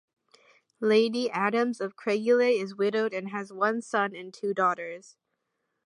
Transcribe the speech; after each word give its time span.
Lady 0.79 1.29
Adams 1.29 1.79
of 1.79 1.95
Craigielea 1.95 2.59
is 2.59 2.73
widowed 2.75 3.13
and 3.13 3.29
has 3.29 3.53
one 3.53 3.83
son 3.83 4.15
and 4.15 4.33
two 4.33 4.51
daughters. 4.51 5.15